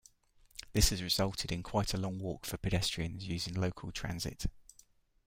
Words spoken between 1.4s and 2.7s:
in quite a long walk for